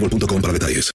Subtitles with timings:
[0.00, 0.90] para detalles.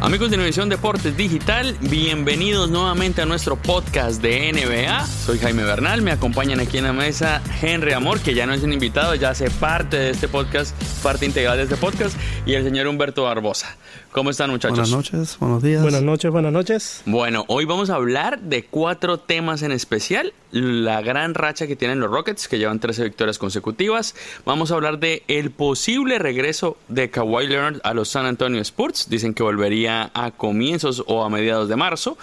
[0.00, 5.06] Amigos de Univisión Deportes Digital, bienvenidos nuevamente a nuestro podcast de NBA.
[5.06, 8.64] Soy Jaime Bernal, me acompañan aquí en la mesa Henry Amor, que ya no es
[8.64, 10.74] un invitado, ya hace parte de este podcast,
[11.04, 12.16] parte integral de este podcast,
[12.46, 13.76] y el señor Humberto Barbosa.
[14.12, 14.76] ¿Cómo están muchachos?
[14.76, 15.80] Buenas noches, buenos días.
[15.82, 17.02] Buenas noches, buenas noches.
[17.06, 20.34] Bueno, hoy vamos a hablar de cuatro temas en especial.
[20.50, 24.14] La gran racha que tienen los Rockets, que llevan 13 victorias consecutivas.
[24.44, 29.08] Vamos a hablar de el posible regreso de Kawhi Leonard a los San Antonio Spurs.
[29.08, 32.18] Dicen que volvería a comienzos o a mediados de marzo.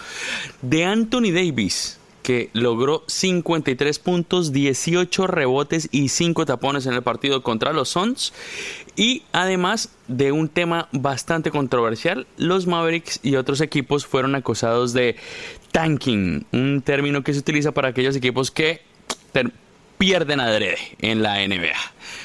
[0.61, 1.98] De Anthony Davis,
[2.29, 8.33] que logró 53 puntos, 18 rebotes y 5 tapones en el partido contra los Suns.
[8.95, 15.15] Y además de un tema bastante controversial, los Mavericks y otros equipos fueron acusados de
[15.71, 18.83] tanking, un término que se utiliza para aquellos equipos que
[19.97, 21.73] pierden adrede en la NBA.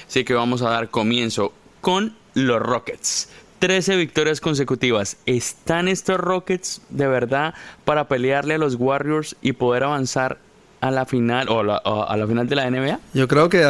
[0.07, 3.31] Así que vamos a dar comienzo con los Rockets.
[3.65, 5.17] 13 victorias consecutivas.
[5.25, 7.55] ¿Están estos Rockets de verdad
[7.87, 10.37] para pelearle a los Warriors y poder avanzar
[10.83, 13.01] a la final o a la, final de la NBA?
[13.15, 13.65] Yo creo que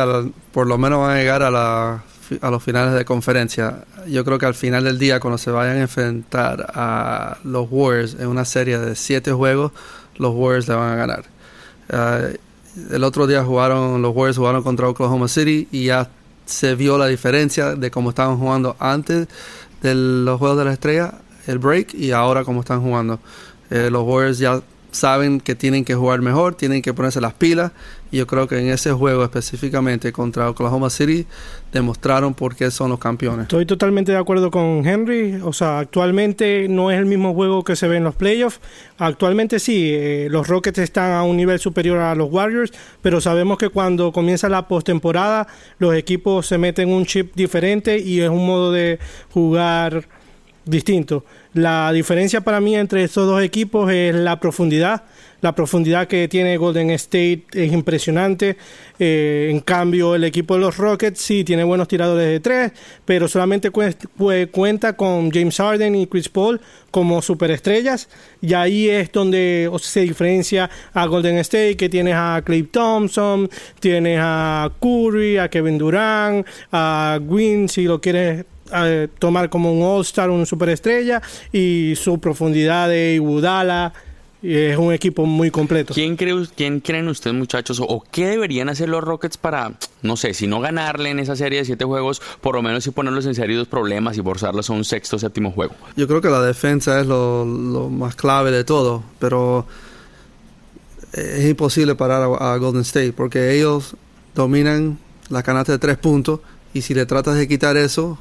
[0.51, 2.03] por lo menos van a llegar a, la,
[2.41, 3.85] a los finales de conferencia.
[4.09, 8.17] Yo creo que al final del día, cuando se vayan a enfrentar a los Warriors
[8.19, 9.71] en una serie de 7 juegos,
[10.17, 11.25] los Warriors le van a ganar.
[11.93, 16.11] Uh, el otro día jugaron, los Warriors jugaron contra Oklahoma City y ya
[16.47, 19.29] se vio la diferencia de cómo estaban jugando antes
[19.85, 21.15] de los Juegos de la Estrella,
[21.47, 23.21] el break, y ahora como están jugando.
[23.71, 24.61] Eh, los Warriors ya
[24.95, 27.73] saben que tienen que jugar mejor, tienen que ponerse las pilas.
[28.11, 31.27] Y yo creo que en ese juego específicamente contra Oklahoma City
[31.73, 33.43] demostraron por qué son los campeones.
[33.43, 35.41] Estoy totalmente de acuerdo con Henry.
[35.43, 38.61] O sea, actualmente no es el mismo juego que se ve en los playoffs.
[38.99, 42.73] Actualmente sí, eh, los Rockets están a un nivel superior a los Warriors,
[43.03, 48.21] pero sabemos que cuando comienza la postemporada los equipos se meten un chip diferente y
[48.21, 49.01] es un modo de
[49.33, 50.07] jugar
[50.65, 51.25] distinto.
[51.53, 55.05] La diferencia para mí entre estos dos equipos es la profundidad.
[55.41, 58.57] La profundidad que tiene Golden State es impresionante.
[58.99, 62.73] Eh, en cambio, el equipo de los Rockets sí tiene buenos tiradores de tres,
[63.05, 68.09] pero solamente cuenta con James Harden y Chris Paul como superestrellas.
[68.41, 73.51] Y ahí es donde se diferencia a Golden State, que tienes a Clay Thompson,
[73.81, 78.47] tienes a Curry, a Kevin Durant, a Gwyn, si lo quieres
[79.19, 81.23] tomar como un All-Star, una superestrella,
[81.53, 83.93] y su profundidad de Iguodala.
[84.43, 85.95] Es un equipo muy completo.
[85.95, 89.73] ¿Quién, cree, ¿Quién creen ustedes, muchachos, o qué deberían hacer los Rockets para,
[90.03, 92.91] no sé, si no ganarle en esa serie de siete juegos, por lo menos si
[92.91, 95.75] ponerlos en serios problemas y forzarlos a un sexto o séptimo juego?
[95.97, 97.47] Yo creo que la defensa es lo,
[97.91, 99.67] más clave de todo, pero
[101.15, 103.97] es imposible parar a, a Golden State porque ellos
[104.35, 104.99] dominan
[105.31, 106.41] la canasta de tres puntos
[106.75, 108.19] Y si le tratas de quitar eso,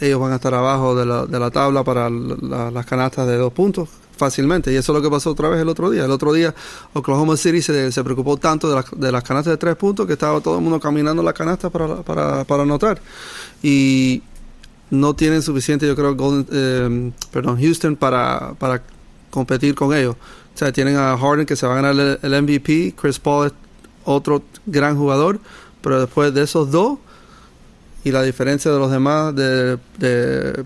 [0.00, 3.52] ellos van a estar abajo de la, de la tabla para las canastas de dos
[3.52, 4.72] puntos fácilmente.
[4.72, 6.04] Y eso es lo que pasó otra vez el otro día.
[6.04, 6.54] El otro día
[6.92, 10.40] Oklahoma City se, se preocupó tanto de, de, las canastas de tres puntos que estaba
[10.40, 13.00] todo el mundo caminando las canastas para, para, para anotar.
[13.62, 14.22] Y
[14.90, 16.16] no tienen suficiente, yo creo,
[16.52, 18.82] eh, perdón, Houston para, para
[19.30, 20.16] competir con ellos.
[20.54, 23.52] O sea, tienen a Harden que se va a ganar el MVP, Chris Paul es
[24.04, 25.38] otro gran jugador,
[25.80, 26.98] pero después de esos dos,
[28.02, 29.78] y la diferencia de los demás de,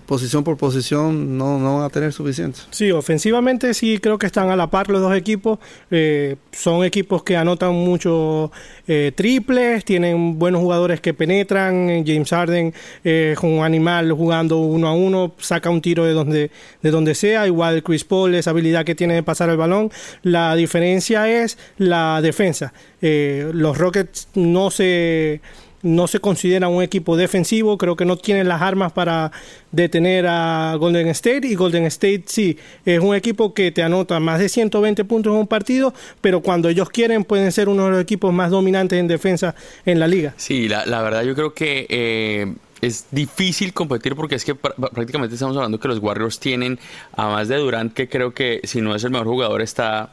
[0.05, 2.59] posición por posición no, no, van a tener suficiente.
[2.71, 5.59] Sí, ofensivamente sí creo que están a la par los dos equipos.
[5.91, 8.51] Eh, son equipos que anotan muchos
[8.87, 12.05] eh, triples, tienen buenos jugadores que penetran.
[12.05, 12.73] James Harden
[13.03, 16.51] es un animal jugando uno a uno, saca un tiro de donde,
[16.81, 17.47] de donde sea.
[17.47, 19.91] Igual Chris Paul, esa habilidad que tiene de pasar el balón.
[20.23, 22.73] La diferencia es la defensa.
[23.01, 25.41] Eh, los Rockets no se
[25.85, 29.31] no se considera un equipo defensivo, creo que no tienen las armas para
[29.71, 34.39] detener a Golden State y Golden State sí, es un equipo que te anota más
[34.39, 38.01] de 120 puntos en un partido, pero cuando ellos quieren pueden ser uno de los
[38.01, 39.53] equipos más dominantes en defensa
[39.85, 40.33] en la liga.
[40.37, 41.85] Sí, la, verdad yo creo que...
[41.89, 46.77] Eh, es difícil competir porque es que prácticamente estamos hablando que los Warriors tienen,
[47.13, 50.11] a más de Durant, que creo que si no es el mejor jugador, está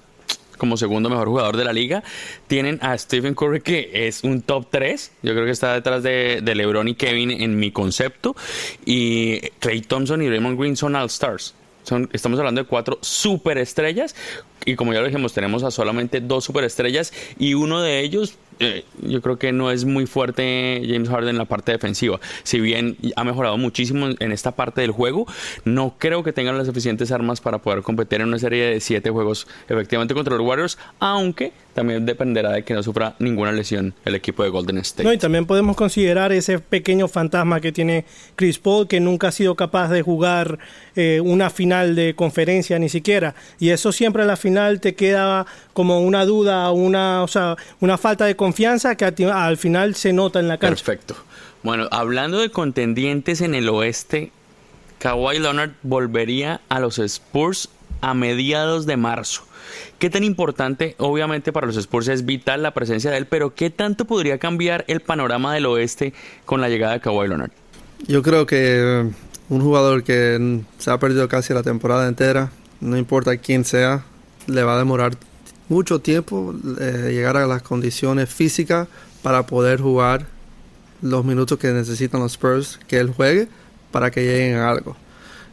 [0.63, 2.05] como segundo mejor jugador de la liga.
[2.47, 5.11] Tienen a Stephen Curry, que es un top 3.
[5.25, 8.37] Yo creo que está detrás de, LeBron y Kevin en mi concepto.
[8.87, 11.57] Y Clay Thompson y Raymond Green son All-Stars.
[12.13, 14.15] Estamos hablando de cuatro superestrellas
[14.65, 18.85] y como ya lo dijimos, tenemos a solamente dos superestrellas y uno de ellos eh,
[19.01, 22.21] yo creo que no es muy fuerte James Harden en la parte defensiva.
[22.43, 25.27] Si bien ha mejorado muchísimo en esta parte del juego,
[25.65, 29.11] no creo que tengan las suficientes armas para poder competir en una serie de siete
[29.11, 34.15] juegos efectivamente contra los Warriors, aunque también dependerá de que no sufra ninguna lesión el
[34.15, 35.05] equipo de Golden State.
[35.05, 38.05] No, y también podemos considerar ese pequeño fantasma que tiene
[38.37, 40.59] Chris Paul, que nunca ha sido capaz de jugar
[40.97, 43.35] eh, una final de conferencia ni siquiera.
[43.59, 47.97] Y eso siempre a la final te queda como una duda, una, o sea, una
[47.97, 50.85] falta de confianza que al final se nota en la cancha.
[50.85, 51.17] Perfecto.
[51.63, 54.33] Bueno, hablando de contendientes en el oeste,
[54.99, 57.69] Kawhi Leonard volvería a los Spurs
[58.03, 59.45] a mediados de marzo.
[59.99, 60.95] ¿Qué tan importante?
[60.99, 64.85] Obviamente para los Spurs es vital la presencia de él, pero ¿qué tanto podría cambiar
[64.89, 66.13] el panorama del oeste
[66.45, 67.53] con la llegada de Kawhi Leonard?
[68.07, 69.09] Yo creo que
[69.49, 72.51] un jugador que se ha perdido casi la temporada entera,
[72.81, 74.05] no importa quién sea,
[74.47, 75.13] le va a demorar
[75.69, 78.89] mucho tiempo eh, llegar a las condiciones físicas
[79.23, 80.27] para poder jugar
[81.01, 83.49] los minutos que necesitan los Spurs que él juegue
[83.91, 84.97] para que lleguen a algo.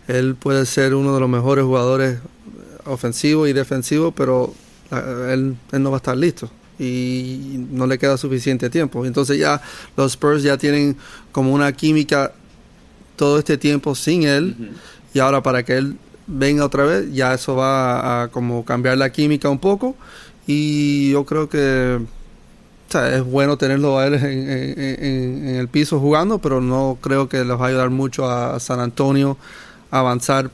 [0.08, 2.20] Él puede ser uno de los mejores jugadores
[2.86, 4.54] ofensivos y defensivos, pero
[4.92, 9.06] eh, él, no va a estar listo y no le queda suficiente tiempo.
[9.06, 9.62] Entonces ya
[9.98, 10.96] los Spurs ya tienen
[11.32, 12.32] como una química
[13.16, 14.72] todo este tiempo sin él
[15.14, 19.12] y ahora para que él venga otra vez, ya eso va a, como cambiar la
[19.12, 19.96] química un poco
[20.48, 22.00] y yo creo que
[22.96, 27.66] es bueno tenerlo a él en, el piso jugando, pero no creo que les va
[27.66, 29.38] a ayudar mucho a San Antonio
[29.92, 30.50] a avanzar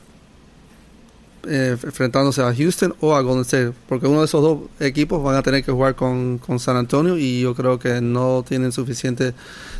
[1.48, 5.36] eh, enfrentándose a Houston o a Golden State, porque uno de esos dos equipos van
[5.36, 9.34] a tener que jugar con, con San Antonio y yo creo que no tienen suficiente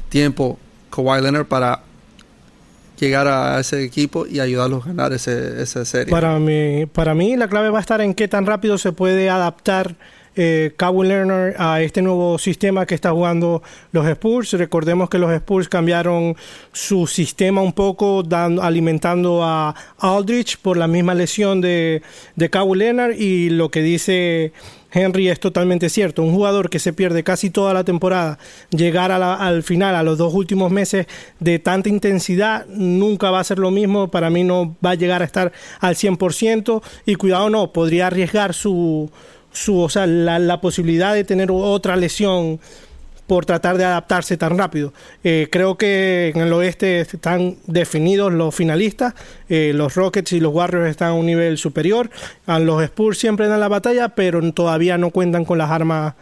[0.08, 0.58] tiempo
[0.90, 1.82] Kawhi Leonard para
[2.98, 6.10] llegar a ese equipo y ayudarlos a ganar ese, esa serie.
[6.10, 9.28] Para mí, para mí la clave va a estar en qué tan rápido se puede
[9.28, 9.96] adaptar
[10.36, 13.62] eh, Kawhi Leonard a este nuevo sistema que está jugando
[13.92, 14.52] los Spurs.
[14.52, 16.36] Recordemos que los Spurs cambiaron
[16.72, 22.02] su sistema un poco, dando, alimentando a Aldrich por la misma lesión de,
[22.34, 24.52] de Kawhi Leonard y lo que dice
[24.96, 26.22] Henry es totalmente cierto.
[26.22, 28.38] Un jugador que se pierde casi toda la temporada,
[28.70, 31.06] llegar al final, a los dos últimos meses
[31.38, 34.08] de tanta intensidad, nunca va a ser lo mismo.
[34.08, 38.54] Para mí no va a llegar a estar al 100% y cuidado no, podría arriesgar
[38.54, 39.10] su,
[39.56, 42.60] su o sea, la, la posibilidad de tener otra lesión
[43.26, 44.92] por tratar de adaptarse tan rápido.
[45.24, 49.14] Eh, creo que en el oeste están definidos los finalistas,
[49.48, 52.10] eh, los Rockets y los Warriors están a un nivel superior,
[52.46, 56.14] los Spurs siempre dan la batalla, pero todavía no cuentan con las armas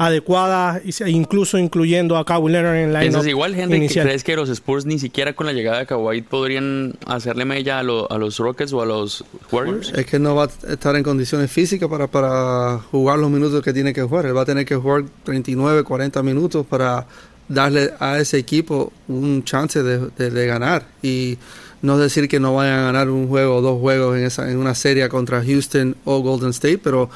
[0.00, 4.86] adecuada, incluso incluyendo a Kawhi Leonard en la ¿Piensas igual, Henry, crees que los Spurs
[4.86, 8.86] ni siquiera con la llegada de Kawhi podrían hacerle mella a, los Rockets o a
[8.86, 9.92] los Warriors?
[9.94, 13.74] Es que no va a estar en condiciones físicas para, para jugar los minutos que
[13.74, 14.24] tiene que jugar.
[14.24, 17.06] Él va a tener que jugar 39, 40 minutos para
[17.46, 20.86] darle a ese equipo un chance de, de, ganar.
[21.02, 21.36] Y
[21.82, 24.56] no decir que no vayan a ganar un juego o dos juegos en, esa, en
[24.56, 27.10] una serie contra Houston o Golden State, pero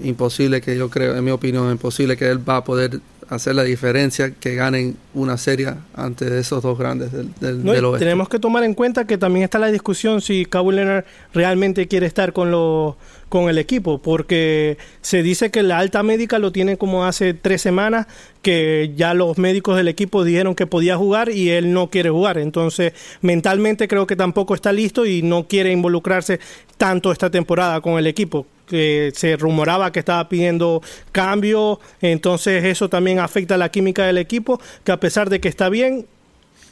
[0.00, 3.62] imposible que yo creo, en mi opinión, imposible que él va a poder hacer la
[3.62, 8.04] diferencia que ganen una serie ante esos dos grandes del, del, No, y del oeste.
[8.04, 12.06] tenemos que tomar en cuenta que también está la discusión si Kawhi Leonard realmente quiere
[12.06, 12.94] estar con los
[13.34, 17.62] con el equipo, porque se dice que la alta médica lo tiene como hace tres
[17.62, 18.06] semanas,
[18.42, 22.38] que ya los médicos del equipo dijeron que podía jugar y él no quiere jugar.
[22.38, 22.92] Entonces,
[23.22, 26.38] mentalmente creo que tampoco está listo y no quiere involucrarse
[26.76, 32.88] tanto esta temporada con el equipo que se rumoraba que estaba pidiendo cambio, entonces eso
[32.88, 36.06] también afecta la química del equipo, que a pesar de que está bien,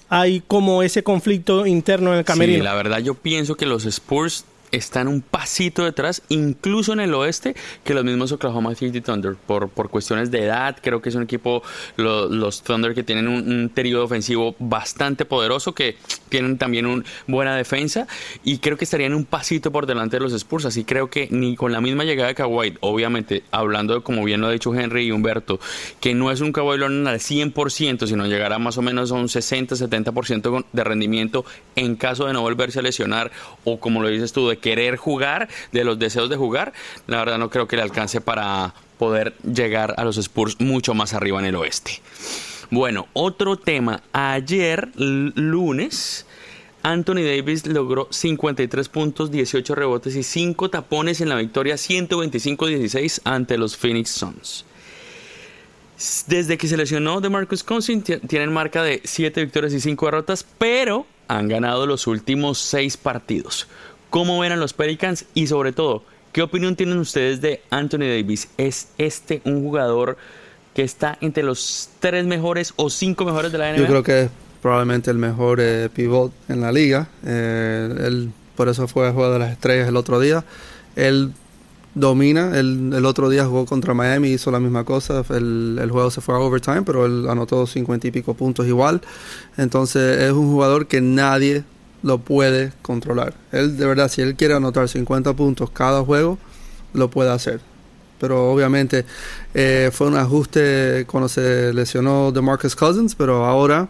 [0.08, 2.60] hay como ese conflicto interno en el camerino.
[2.60, 7.14] Sí, la verdad yo pienso que los Spurs están un pasito detrás, incluso en el
[7.14, 10.76] oeste, que los mismos Oklahoma City Thunder, por, por cuestiones de edad.
[10.82, 11.62] Creo que es un equipo,
[11.96, 15.96] lo- los Thunder, que tienen un, un periodo ofensivo bastante poderoso, que
[16.28, 18.06] tienen también una buena defensa,
[18.42, 20.64] y creo que estarían un pasito por delante de los Spurs.
[20.64, 24.40] Así creo que ni con la misma llegada de Kawhi, obviamente, hablando de, como bien
[24.40, 25.60] lo ha dicho Henry y Humberto,
[26.00, 29.28] que no es un Kawhi Leonard al 100%, sino llegará más o menos a un
[29.28, 31.44] 60-70% con- de rendimiento
[31.76, 33.30] en caso de no volverse a lesionar
[33.64, 36.72] o como lo dices tú, de querer jugar, de los deseos de jugar,
[37.06, 41.12] la verdad no creo que le alcance para poder llegar a los Spurs mucho más
[41.12, 42.00] arriba en el oeste.
[42.70, 44.02] Bueno, otro tema.
[44.14, 46.24] Ayer, lunes,
[46.82, 53.58] Anthony Davis logró 53 puntos, 18 rebotes y 5 tapones en la victoria 125-16 ante
[53.58, 54.64] los Phoenix Suns.
[56.26, 60.06] Desde que se lesionó de Marcus Cousins ti- tienen marca de 7 victorias y 5
[60.06, 63.68] derrotas, pero han ganado los últimos 6 partidos.
[64.12, 65.24] ¿Cómo ven a los Pelicans?
[65.32, 66.02] Y sobre todo,
[66.32, 68.46] ¿qué opinión tienen ustedes de Anthony Davis?
[68.58, 70.18] ¿Es este un jugador
[70.74, 73.78] que está entre los 3 mejores o 5 mejores de la NBA?
[73.78, 77.08] Yo creo que es probablemente el mejor eh, pivot en la liga.
[77.24, 80.44] Eh, él por eso fue a juego de las estrellas el otro día.
[80.94, 81.32] Él
[81.94, 82.58] domina.
[82.58, 85.24] Él, el otro día jugó contra Miami, hizo la misma cosa.
[85.30, 89.00] El, el juego se fue a overtime, pero él anotó 50 y pico puntos igual.
[89.56, 91.64] Entonces es un jugador que nadie
[92.02, 93.34] lo puede controlar.
[93.52, 96.38] Él, de verdad, si él quiere anotar 50 puntos cada juego,
[96.94, 97.60] lo puede hacer.
[98.18, 99.04] Pero obviamente
[99.54, 103.88] eh, fue un ajuste cuando se lesionó de Marcus Cousins, pero ahora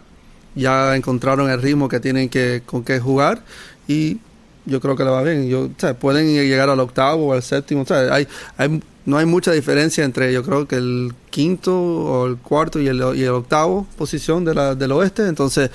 [0.55, 3.43] ya encontraron el ritmo que tienen que con qué jugar
[3.87, 4.19] y
[4.65, 5.47] yo creo que le va bien.
[5.49, 7.81] Yo, o sea, pueden llegar al octavo o al séptimo.
[7.81, 8.27] O sea, hay,
[8.57, 12.87] hay, no hay mucha diferencia entre yo creo que el quinto o el cuarto y
[12.87, 15.27] el, y el octavo posición de la, del oeste.
[15.27, 15.69] Entonces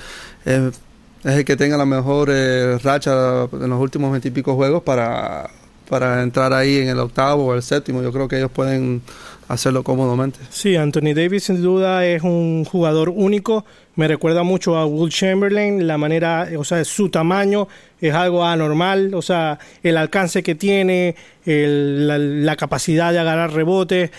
[0.45, 0.71] eh,
[1.23, 5.49] es el que tenga la mejor eh, racha en los últimos veintipico juegos para,
[5.89, 8.01] para entrar ahí en el octavo o el séptimo.
[8.01, 9.01] Yo creo que ellos pueden
[9.47, 10.39] hacerlo cómodamente.
[10.49, 13.65] Sí, Anthony Davis sin duda es un jugador único.
[13.95, 17.67] Me recuerda mucho a Will Chamberlain, la manera, o sea, su tamaño
[17.99, 23.51] es algo anormal, o sea, el alcance que tiene, el- la, la capacidad de agarrar
[23.51, 24.11] rebotes,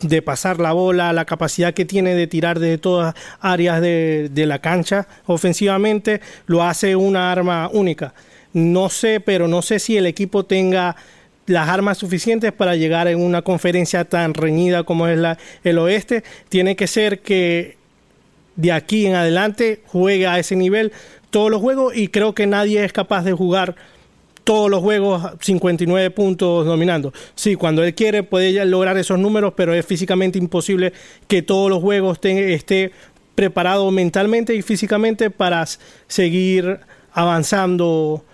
[0.00, 4.46] de pasar la bola, la capacidad que tiene de tirar de todas áreas de, de
[4.46, 8.14] la cancha ofensivamente, lo hace una arma única.
[8.52, 10.96] No sé, pero no sé si el equipo tenga
[11.46, 16.24] las armas suficientes para llegar en una conferencia tan reñida como es la, el oeste.
[16.48, 17.76] Tiene que ser que
[18.56, 20.92] de aquí en adelante juegue a ese nivel
[21.30, 23.76] todos los juegos y creo que nadie es capaz de jugar
[24.46, 27.12] todos los juegos 59 puntos dominando.
[27.34, 30.92] Sí, cuando él quiere puede ya lograr esos números, pero es físicamente imposible
[31.26, 32.92] que todos los juegos te- esté
[33.34, 35.66] preparado mentalmente y físicamente para
[36.06, 36.78] seguir
[37.12, 38.24] avanzando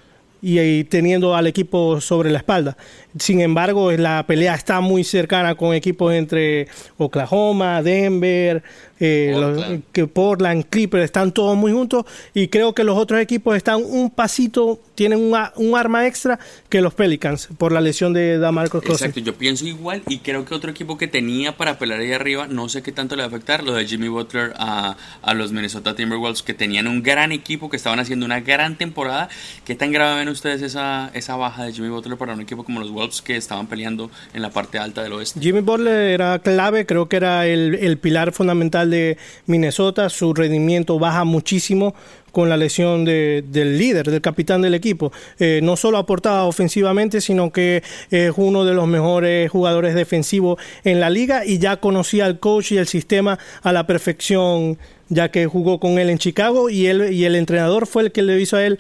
[0.42, 2.76] y teniendo al equipo sobre la espalda.
[3.18, 8.62] Sin embargo, la pelea está muy cercana con equipos entre Oklahoma, Denver,
[9.00, 9.82] eh, los- Portland.
[9.92, 12.04] que Portland, Clippers, están todos muy juntos
[12.34, 16.38] y creo que los otros equipos están un pasito, tienen un, arma extra
[16.68, 19.00] que los Pelicans por la lesión de Damarcus Cousins.
[19.02, 22.46] Exacto, yo pienso igual y creo que otro equipo que tenía para pelear ahí arriba,
[22.48, 25.52] no sé qué tanto le va a afectar, lo de Jimmy Butler a, a los
[25.52, 29.28] Minnesota Timberwolves que tenían un gran equipo, que estaban haciendo una gran temporada.
[29.64, 32.78] ¿Qué tan grave ven ustedes esa, esa baja de Jimmy Butler para un equipo como
[32.78, 35.40] los Wolves que estaban peleando en la parte alta del oeste?
[35.40, 39.16] Jimmy Butler era clave, creo que era el, el pilar fundamental de
[39.46, 40.08] Minnesota.
[40.08, 41.94] Su rendimiento baja muchísimo
[42.30, 45.12] con la lesión de- del líder, del capitán del equipo.
[45.38, 50.98] Eh, no solo aportaba ofensivamente, sino que es uno de los mejores jugadores defensivos en
[51.00, 54.78] la liga y ya conocía al coach y el sistema a la perfección,
[55.10, 58.22] ya que jugó con él en Chicago y, él, y el entrenador fue el que
[58.22, 58.78] le hizo a él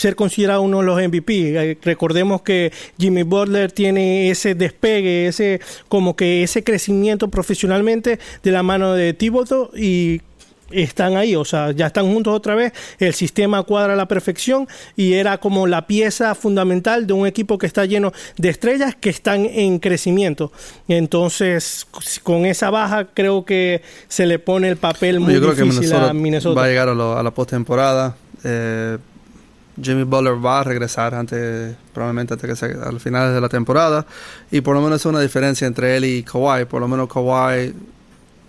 [0.00, 1.70] ser considerado uno de los MVP.
[1.70, 8.50] Eh, Recordemos que Jimmy Butler tiene ese despegue, ese como que ese crecimiento profesionalmente de
[8.50, 10.22] la mano de Thibodeau y
[10.70, 14.68] están ahí, o sea, ya están juntos otra vez, el sistema cuadra a la perfección
[14.96, 19.10] y era como la pieza fundamental de un equipo que está lleno de estrellas que
[19.10, 20.52] están en crecimiento.
[20.88, 21.86] Entonces,
[22.22, 26.60] con esa baja creo que se le pone el papel muy difícil a Minnesota.
[26.60, 28.16] Va a llegar a, la postemporada.
[28.44, 28.98] Eh,
[29.82, 34.06] Jimmy Butler va a regresar antes, probablemente antes que al final de la temporada.
[34.50, 36.64] Y por lo menos es una diferencia entre él y Kawhi.
[36.64, 37.74] Por lo menos Kawhi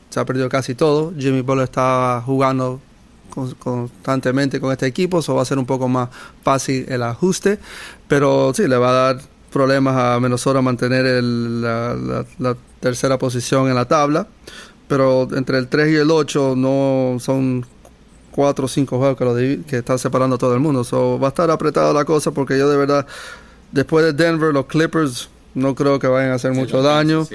[0.10, 1.14] se ha perdido casi todo.
[1.18, 2.80] Jimmy Butler está jugando
[3.60, 6.10] constantemente con este equipo, eso va a ser un poco más
[6.44, 7.60] fácil el ajuste.
[8.08, 9.22] Pero sí, le va a dar
[9.52, 12.26] problemas a Minnesota mantener la,
[12.80, 14.28] tercera posición en la tabla.
[14.88, 17.66] Pero entre el 3 y el 8 no son
[18.32, 19.36] cuatro o cinco juegos que, lo
[19.66, 20.84] que está separando a todo el mundo.
[20.84, 23.06] So, va a estar apretada la cosa porque yo de verdad,
[23.72, 27.28] después de Denver, los Clippers no creo que vayan a hacer mucho daño.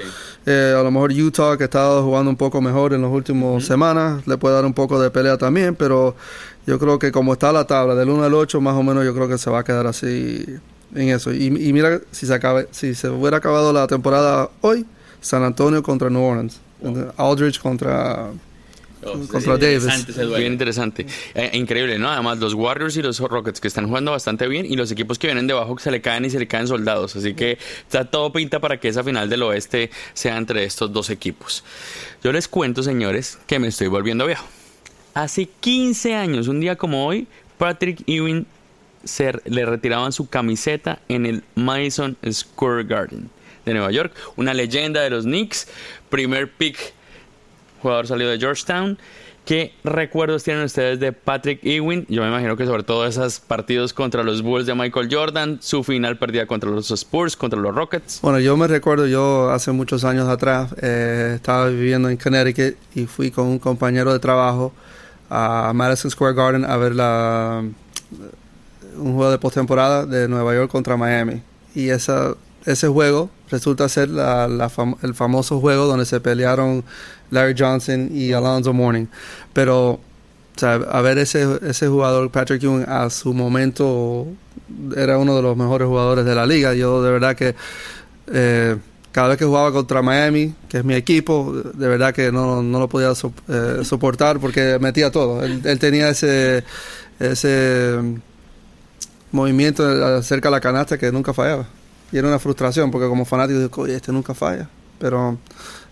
[0.45, 3.63] Eh, a lo mejor Utah, que ha estado jugando un poco mejor en las últimas
[3.63, 6.15] semanas, le puede dar un poco de pelea también, pero
[6.65, 9.13] yo creo que como está la tabla del 1 al 8, más o menos yo
[9.13, 10.45] creo que se va a quedar así
[10.95, 11.31] en eso.
[11.31, 14.85] Y, mira, si se, acabe, si se hubiera acabado la temporada hoy,
[15.21, 16.59] San Antonio contra New Orleans,
[17.17, 18.29] Aldridge contra
[19.11, 20.05] contra Davis.
[20.15, 21.05] Bien interesante.
[21.33, 22.09] Eh, increíble, ¿no?
[22.09, 25.27] Además, los Warriors y los Rockets que están jugando bastante bien y los equipos que
[25.27, 27.15] vienen debajo que se le caen y se le caen soldados.
[27.15, 31.09] Así que está todo pinta para que esa final del oeste sea entre estos dos
[31.09, 31.63] equipos.
[32.23, 34.45] Yo les cuento, señores, que me estoy volviendo viejo.
[35.13, 38.45] Hace 15 años, un día como hoy, Patrick Ewing
[39.03, 43.29] se, le retiraban su camiseta en el Madison Square Garden
[43.65, 44.13] de Nueva York.
[44.35, 45.67] Una leyenda de los Knicks,
[46.09, 46.93] primer pick
[47.81, 48.97] jugador salido de Georgetown.
[49.47, 52.05] ¿Qué recuerdos tienen ustedes de Patrick Ewing?
[52.09, 55.85] Yo me imagino que sobre todo esos partidos contra los Bulls de Michael Jordan, su
[55.85, 58.19] final perdida contra los Spurs, contra los Rockets.
[58.21, 63.05] Bueno, yo me recuerdo, yo hace muchos años atrás eh, estaba viviendo en Connecticut y
[63.05, 64.73] fui con un compañero de trabajo
[65.29, 67.63] a Madison Square Garden a ver la,
[68.97, 71.41] un juego de postemporada de Nueva York contra Miami.
[71.73, 76.83] Y esa, ese juego resulta ser el famoso juego donde se pelearon
[77.31, 79.07] Larry Johnson y Alonzo Mourning.
[79.53, 79.99] Pero
[80.63, 84.27] a ver ese, ese jugador, Patrick Ewing, a su momento
[84.95, 86.73] era uno de los mejores jugadores de la liga.
[86.73, 87.55] Yo de verdad que
[88.33, 88.75] eh,
[89.11, 92.79] cada vez que jugaba contra Miami, que es mi equipo, de verdad que no, no
[92.79, 93.11] lo podía
[93.47, 95.43] eh, soportar porque metía todo.
[95.43, 96.63] Él, tenía ese,
[97.19, 97.99] ese
[99.31, 99.83] movimiento
[100.17, 101.67] acerca de la canasta que nunca fallaba.
[102.11, 104.69] Y era una frustración porque como fanático digo, oye, este nunca falla.
[104.99, 105.37] Pero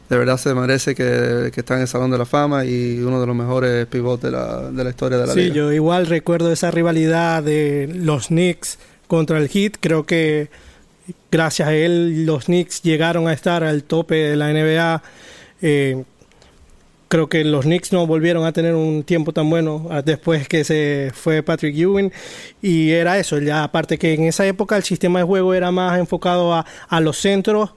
[0.10, 3.20] de verdad se merece que, que, está en el Salón de la Fama y uno
[3.20, 5.48] de los mejores pivots de la, de la historia de la liga.
[5.48, 9.74] Sí, yo igual recuerdo esa rivalidad de los Knicks contra el Heat.
[9.80, 10.50] Creo que
[11.32, 15.04] gracias a él los Knicks llegaron a estar al tope de la NBA.
[15.62, 16.04] Eh,
[17.08, 20.64] creo que los Knicks no volvieron a tener un tiempo tan bueno ah, después que
[20.64, 22.12] se fue Patrick Ewing.
[22.62, 26.00] Y era eso, ya aparte que en esa época el sistema de juego era más
[26.00, 27.74] enfocado a, a los centros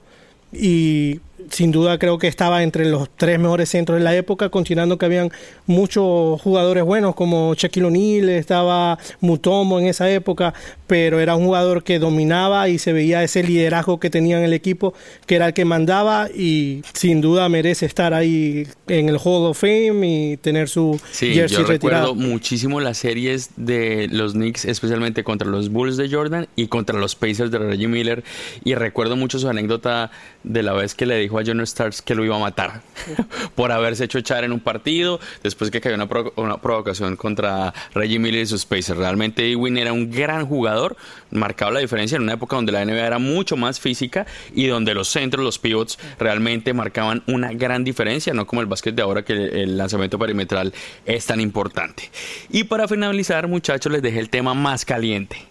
[0.51, 4.97] y sin duda creo que estaba entre los tres mejores centros de la época, considerando
[4.97, 5.31] que habían
[5.65, 10.53] muchos jugadores buenos como Shaquille O'Neal, estaba Mutombo en esa época,
[10.87, 14.53] pero era un jugador que dominaba y se veía ese liderazgo que tenía en el
[14.53, 14.93] equipo,
[15.25, 19.59] que era el que mandaba y sin duda merece estar ahí en el Hall of
[19.59, 25.47] Fame y tener su sí, yo recuerdo muchísimo las series de los Knicks, especialmente contra
[25.47, 28.23] los Bulls de Jordan y contra los Pacers de Reggie Miller
[28.63, 30.11] y recuerdo mucho su anécdota
[30.43, 32.81] de la vez que le dijo a John Starks que lo iba a matar
[33.55, 38.19] por haberse hecho echar en un partido después que cayó una, una provocación contra Reggie
[38.19, 38.97] Miller y sus Pacers.
[38.97, 40.97] Realmente Ewing era un gran jugador,
[41.31, 44.93] marcaba la diferencia en una época donde la NBA era mucho más física y donde
[44.93, 49.23] los centros, los pivots realmente marcaban una gran diferencia, no como el básquet de ahora
[49.23, 50.73] que el lanzamiento perimetral
[51.05, 52.09] es tan importante.
[52.49, 55.45] Y para finalizar, muchachos, les dejé el tema más caliente.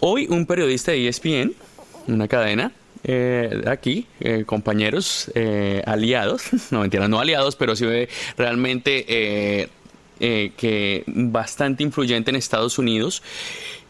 [0.00, 1.54] Hoy un periodista de ESPN,
[2.06, 2.72] una cadena,
[3.08, 6.42] eh, aquí, eh, compañeros eh, aliados,
[6.72, 7.86] no mentira, no aliados, pero sí
[8.36, 9.70] realmente
[10.18, 13.22] que bastante influyente en Estados Unidos,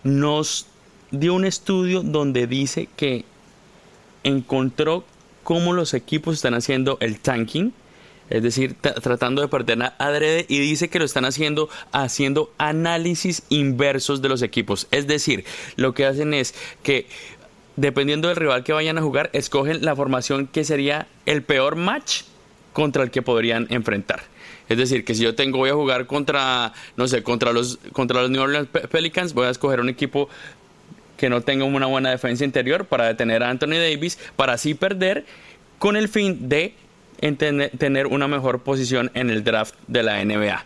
[0.04, 0.66] nos
[1.10, 3.24] dio un estudio donde dice que
[4.22, 5.02] encontró
[5.44, 7.72] cómo los equipos están haciendo el tanking,
[8.28, 13.44] es decir, tratando de perder a adrede y dice que lo están haciendo haciendo análisis
[13.48, 14.88] inversos de los equipos.
[14.90, 15.44] Es decir,
[15.76, 17.06] lo que hacen es que
[17.76, 22.22] dependiendo del rival que vayan a jugar, escogen la formación que sería el peor match
[22.72, 24.22] contra el que podrían enfrentar.
[24.68, 28.20] Es decir, que si yo tengo, voy a jugar contra, no sé, contra los, contra
[28.20, 30.28] los New Orleans Pelicans, voy a escoger un equipo
[31.16, 35.24] que no tenga una buena defensa interior para detener a Anthony Davis, para así perder,
[35.78, 36.74] con el fin de
[37.20, 40.64] en tener una mejor posición en el draft de la NBA.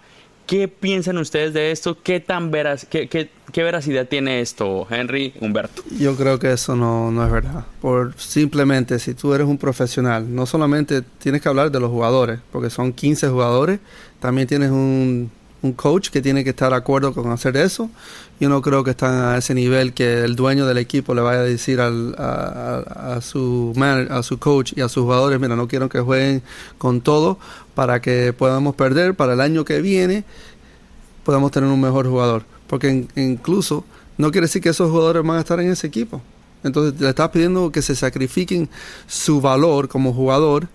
[0.50, 1.96] ¿Qué piensan ustedes de esto?
[2.02, 5.84] ¿Qué tan veraz, qué, qué, qué, veracidad tiene esto, Henry, Humberto?
[5.96, 7.66] Yo creo que eso no, no, es verdad.
[7.80, 12.40] Por simplemente, si tú eres un profesional, no solamente tienes que hablar de los jugadores,
[12.50, 13.78] porque son 15 jugadores,
[14.18, 15.30] también tienes un,
[15.62, 17.90] un coach que tiene que estar de acuerdo con hacer eso.
[18.38, 21.40] Yo no creo que están a ese nivel que el dueño del equipo le vaya
[21.40, 25.68] a decir al, a, a, su a su coach y a sus jugadores, mira, no
[25.68, 26.42] quiero que jueguen
[26.78, 27.38] con todo
[27.74, 30.24] para que podamos perder para el año que viene,
[31.24, 32.44] podamos tener un mejor jugador.
[32.66, 33.84] Porque incluso
[34.16, 36.22] no quiere decir que esos jugadores van a estar en ese equipo.
[36.62, 38.68] Entonces le estás pidiendo que se sacrifiquen
[39.06, 40.68] su valor como jugador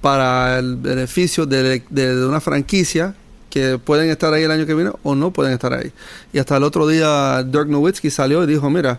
[0.00, 1.82] para el beneficio de
[2.28, 3.16] una franquicia
[3.54, 5.92] que pueden estar ahí el año que viene o no pueden estar ahí.
[6.32, 8.98] Y hasta el otro día Dirk Nowitzki salió y dijo, mira,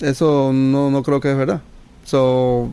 [0.00, 1.62] eso no, no creo que es verdad.
[2.04, 2.72] So,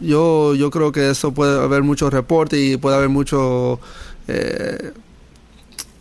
[0.00, 3.78] yo, yo creo que eso puede haber muchos reportes y puede haber mucho,
[4.26, 4.92] eh,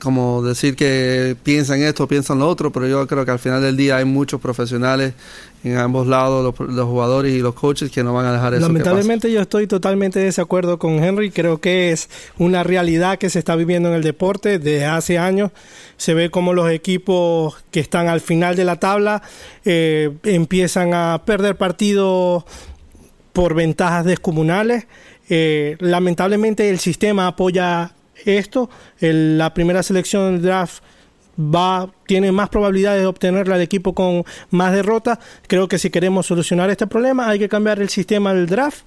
[0.02, 3.78] como decir que piensan esto, piensan lo otro, pero yo creo que al final del
[3.78, 5.14] día hay muchos profesionales
[5.64, 8.62] en ambos lados, los, jugadores y los coaches que no van a dejar eso.
[8.62, 12.10] Lamentablemente yo estoy totalmente de desacuerdo con Henry, creo que es
[12.40, 15.52] una realidad que se está viviendo en el deporte desde hace años.
[15.98, 19.22] Se ve como los equipos que están al final de la tabla
[19.66, 22.44] eh, empiezan a perder partidos
[23.34, 24.88] por ventajas descomunales.
[25.30, 27.94] Eh, lamentablemente el sistema apoya
[28.26, 28.70] esto.
[29.00, 30.84] la primera selección del draft
[31.38, 35.20] va tiene más probabilidades de obtenerla el equipo con más derrotas.
[35.48, 38.84] Creo que si queremos solucionar este problema hay que cambiar el sistema del draft.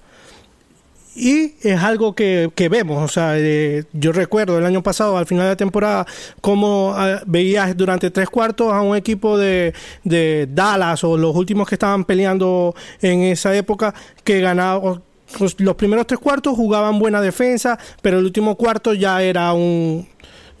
[1.17, 5.45] Y es algo que, vemos, o sea, eh, yo recuerdo el año pasado, al final
[5.45, 6.05] de la temporada,
[6.41, 11.69] como ah, veías durante tres cuartos a un equipo de, de Dallas o los últimos
[11.69, 13.95] que estaban peleando en esa época
[14.25, 15.01] que ganaba
[15.37, 20.07] pues, los primeros tres cuartos jugaban buena defensa, pero el último cuarto ya era un,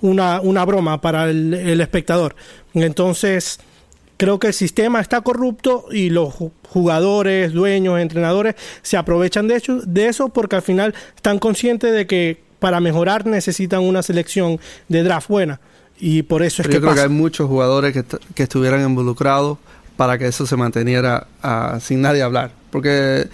[0.01, 2.35] una, una, broma para el, espectador.
[2.73, 3.59] Entonces,
[4.17, 6.33] creo que el sistema está corrupto y los
[6.69, 12.07] jugadores, dueños, entrenadores se aprovechan de, hecho, de eso porque al final están conscientes de
[12.07, 15.59] que para mejorar necesitan una selección de draft buena.
[15.97, 16.73] Y por eso es que.
[16.73, 19.57] Yo creo que hay muchos jugadores que, que estuvieran involucrados
[19.95, 21.27] para que eso se manteniera
[21.79, 22.51] sin nadie hablar.
[22.69, 23.27] Porque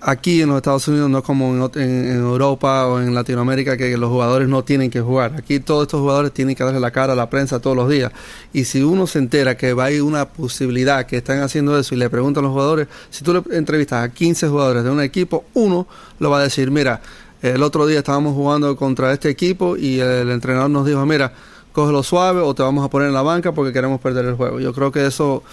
[0.00, 4.48] aquí en los Estados Unidos no como en, Europa o en Latinoamérica que los jugadores
[4.48, 5.34] no tienen que jugar.
[5.36, 8.12] Aquí todos estos jugadores tienen que darle la cara a la prensa todos los días.
[8.52, 11.94] Y si uno se entera que va a ir una posibilidad que están haciendo eso
[11.94, 15.00] y le preguntan a los jugadores, si tú le entrevistas a 15 jugadores de un
[15.00, 15.86] equipo, uno
[16.18, 17.00] lo va a decir, mira,
[17.42, 21.32] el otro día estábamos jugando contra este equipo y el entrenador nos dijo, mira,
[21.72, 24.58] cógelo suave o te vamos a poner en la banca porque queremos perder el juego.
[24.58, 25.44] Yo creo que eso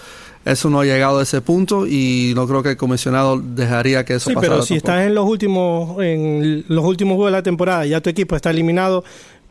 [0.46, 4.14] eso no ha llegado a ese punto y no creo que el comisionado dejaría que
[4.14, 7.84] eso sí, Pero si estás en los últimos en los últimos juegos de la temporada
[7.84, 9.02] y ya tu equipo está eliminado,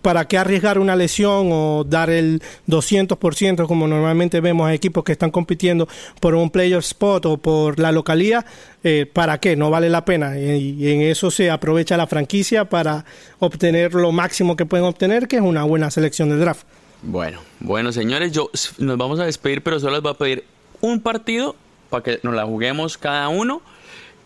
[0.01, 5.11] ¿para qué arriesgar una lesión o dar el 200% como normalmente vemos a equipos que
[5.11, 5.87] están compitiendo
[6.21, 8.45] por un player spot o por la localía?
[8.81, 9.57] Eh, ¿Para qué?
[9.57, 10.39] No vale la pena.
[10.39, 13.03] Y, en eso se aprovecha la franquicia para
[13.39, 16.65] obtener lo máximo que pueden obtener, que es una buena selección de draft.
[17.01, 20.54] Bueno, bueno señores, yo nos vamos a despedir, pero solo les voy a pedir
[20.85, 21.55] un partido
[21.89, 23.61] para que nos la juguemos cada uno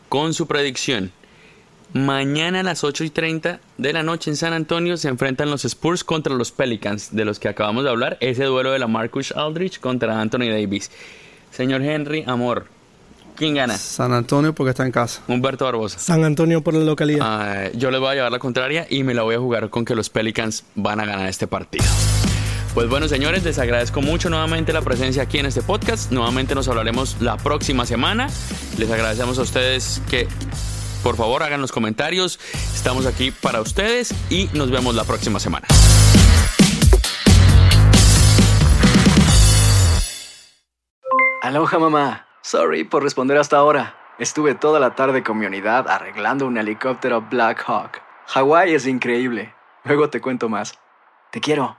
[0.09, 1.11] con su predicción.
[1.93, 5.65] Mañana a las 8 y 30 de la noche en San Antonio se enfrentan los
[5.65, 8.17] Spurs contra los Pelicans, de los que acabamos de hablar.
[8.21, 10.91] Ese duelo de la Marcus Aldrich contra Anthony Davis.
[11.49, 12.67] Señor Henry, amor,
[13.35, 13.75] ¿quién gana?
[13.75, 15.23] San Antonio porque está en casa.
[15.27, 15.97] Humberto Barbosa.
[15.97, 17.21] San Antonio por la localidad.
[17.23, 19.83] Ah, yo le voy a llevar la contraria y me la voy a jugar con
[19.83, 21.85] que los Pelicans van a ganar este partido.
[22.73, 26.11] Pues bueno, señores, les agradezco mucho nuevamente la presencia aquí en este podcast.
[26.11, 28.29] Nuevamente nos hablaremos la próxima semana.
[28.77, 30.27] Les agradecemos a ustedes que
[31.03, 32.39] por favor hagan los comentarios.
[32.73, 35.67] Estamos aquí para ustedes y nos vemos la próxima semana.
[41.41, 42.27] Aloha mamá.
[42.43, 43.95] Sorry por responder hasta ahora.
[44.19, 48.01] Estuve toda la tarde con mi unidad arreglando un helicóptero Black Hawk.
[48.27, 49.55] Hawái es increíble.
[49.85, 50.77] Luego te cuento más.
[51.31, 51.78] Te quiero.